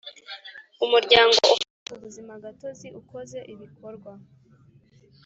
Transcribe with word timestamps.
umuryango 0.85 1.35
ufite 1.45 1.89
ubuzimagatozi 1.95 2.87
ukoze 2.99 3.39
ibikorwa 3.53 4.11